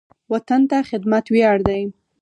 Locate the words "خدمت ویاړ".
0.89-1.57